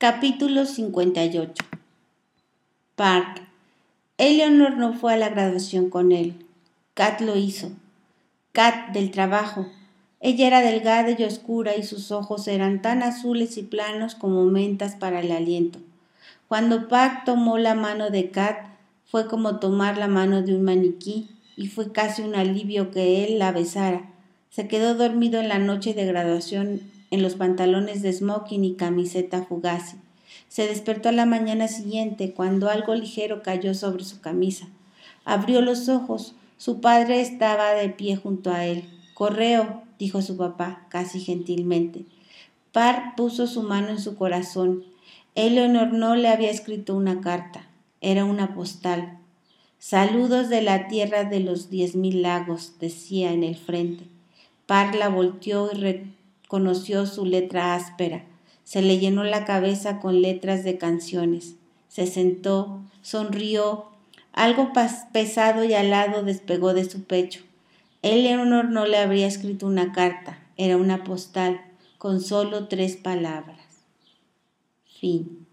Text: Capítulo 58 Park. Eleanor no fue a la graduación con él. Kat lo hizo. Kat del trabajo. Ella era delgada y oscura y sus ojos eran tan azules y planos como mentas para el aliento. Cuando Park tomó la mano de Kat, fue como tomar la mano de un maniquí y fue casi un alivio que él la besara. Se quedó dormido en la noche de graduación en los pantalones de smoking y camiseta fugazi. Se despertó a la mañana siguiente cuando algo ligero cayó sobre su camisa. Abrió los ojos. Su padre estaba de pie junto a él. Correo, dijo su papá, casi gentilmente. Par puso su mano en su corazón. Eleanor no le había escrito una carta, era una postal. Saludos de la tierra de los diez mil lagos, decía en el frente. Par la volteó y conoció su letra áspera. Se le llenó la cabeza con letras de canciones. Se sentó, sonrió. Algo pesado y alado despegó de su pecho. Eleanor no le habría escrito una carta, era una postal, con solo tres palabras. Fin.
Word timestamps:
Capítulo 0.00 0.64
58 0.64 1.64
Park. 2.94 3.42
Eleanor 4.16 4.76
no 4.76 4.94
fue 4.94 5.14
a 5.14 5.16
la 5.16 5.28
graduación 5.28 5.90
con 5.90 6.12
él. 6.12 6.46
Kat 6.94 7.20
lo 7.20 7.34
hizo. 7.34 7.72
Kat 8.52 8.92
del 8.92 9.10
trabajo. 9.10 9.66
Ella 10.20 10.46
era 10.46 10.60
delgada 10.60 11.16
y 11.18 11.24
oscura 11.24 11.74
y 11.74 11.82
sus 11.82 12.12
ojos 12.12 12.46
eran 12.46 12.80
tan 12.80 13.02
azules 13.02 13.58
y 13.58 13.64
planos 13.64 14.14
como 14.14 14.44
mentas 14.44 14.94
para 14.94 15.18
el 15.18 15.32
aliento. 15.32 15.80
Cuando 16.46 16.86
Park 16.86 17.24
tomó 17.24 17.58
la 17.58 17.74
mano 17.74 18.10
de 18.10 18.30
Kat, 18.30 18.68
fue 19.04 19.26
como 19.26 19.58
tomar 19.58 19.98
la 19.98 20.06
mano 20.06 20.42
de 20.42 20.54
un 20.54 20.62
maniquí 20.62 21.28
y 21.56 21.66
fue 21.66 21.90
casi 21.90 22.22
un 22.22 22.36
alivio 22.36 22.92
que 22.92 23.24
él 23.24 23.40
la 23.40 23.50
besara. 23.50 24.08
Se 24.50 24.68
quedó 24.68 24.94
dormido 24.94 25.40
en 25.40 25.48
la 25.48 25.58
noche 25.58 25.92
de 25.92 26.06
graduación 26.06 26.82
en 27.10 27.22
los 27.22 27.34
pantalones 27.34 28.02
de 28.02 28.12
smoking 28.12 28.64
y 28.64 28.74
camiseta 28.74 29.44
fugazi. 29.44 29.96
Se 30.48 30.66
despertó 30.66 31.08
a 31.08 31.12
la 31.12 31.26
mañana 31.26 31.68
siguiente 31.68 32.32
cuando 32.32 32.68
algo 32.68 32.94
ligero 32.94 33.42
cayó 33.42 33.74
sobre 33.74 34.04
su 34.04 34.20
camisa. 34.20 34.68
Abrió 35.24 35.60
los 35.60 35.88
ojos. 35.88 36.34
Su 36.56 36.80
padre 36.80 37.20
estaba 37.20 37.72
de 37.72 37.88
pie 37.88 38.16
junto 38.16 38.50
a 38.50 38.64
él. 38.64 38.84
Correo, 39.14 39.82
dijo 39.98 40.22
su 40.22 40.36
papá, 40.36 40.86
casi 40.88 41.20
gentilmente. 41.20 42.04
Par 42.72 43.14
puso 43.16 43.46
su 43.46 43.62
mano 43.62 43.88
en 43.88 44.00
su 44.00 44.16
corazón. 44.16 44.84
Eleanor 45.34 45.92
no 45.92 46.16
le 46.16 46.28
había 46.28 46.50
escrito 46.50 46.94
una 46.94 47.20
carta, 47.20 47.68
era 48.00 48.24
una 48.24 48.54
postal. 48.54 49.18
Saludos 49.78 50.48
de 50.48 50.62
la 50.62 50.88
tierra 50.88 51.24
de 51.24 51.40
los 51.40 51.70
diez 51.70 51.94
mil 51.94 52.22
lagos, 52.22 52.74
decía 52.80 53.32
en 53.32 53.44
el 53.44 53.56
frente. 53.56 54.04
Par 54.66 54.94
la 54.94 55.08
volteó 55.08 55.70
y 55.72 55.76
conoció 56.48 57.06
su 57.06 57.24
letra 57.24 57.74
áspera. 57.74 58.24
Se 58.64 58.82
le 58.82 58.98
llenó 58.98 59.22
la 59.22 59.44
cabeza 59.44 60.00
con 60.00 60.20
letras 60.20 60.64
de 60.64 60.76
canciones. 60.78 61.54
Se 61.88 62.06
sentó, 62.06 62.82
sonrió. 63.02 63.86
Algo 64.32 64.72
pesado 65.12 65.64
y 65.64 65.74
alado 65.74 66.22
despegó 66.22 66.74
de 66.74 66.88
su 66.88 67.04
pecho. 67.04 67.42
Eleanor 68.02 68.66
no 68.66 68.86
le 68.86 68.98
habría 68.98 69.26
escrito 69.26 69.66
una 69.66 69.92
carta, 69.92 70.38
era 70.56 70.76
una 70.76 71.02
postal, 71.04 71.60
con 71.98 72.20
solo 72.20 72.68
tres 72.68 72.96
palabras. 72.96 73.58
Fin. 75.00 75.47